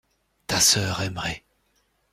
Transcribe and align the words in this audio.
Ta 0.47 0.59
sœur 0.59 0.99
aimerait. 1.03 1.43